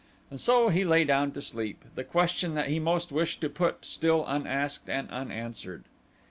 And 0.31 0.41
so 0.41 0.69
he 0.69 0.83
lay 0.83 1.03
down 1.03 1.31
to 1.33 1.43
sleep, 1.43 1.85
the 1.93 2.03
question 2.03 2.55
that 2.55 2.69
he 2.69 2.79
most 2.79 3.11
wished 3.11 3.39
to 3.41 3.49
put 3.51 3.85
still 3.85 4.25
unasked 4.25 4.89
and 4.89 5.07
unanswered. 5.11 5.83